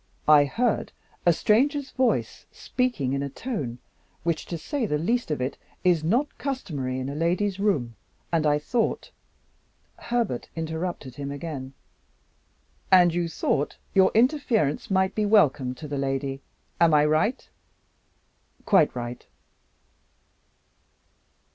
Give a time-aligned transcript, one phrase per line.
[0.27, 0.91] I heard
[1.27, 3.77] a stranger's voice, speaking in a tone
[4.23, 7.95] which, to say the least of it, is not customary in a lady's room
[8.31, 9.11] and I thought"
[10.09, 11.73] Herbert interrupted him again.
[12.91, 16.41] "And you thought your interference might be welcome to the lady!
[16.79, 17.47] Am I right?"
[18.65, 19.27] "Quite right."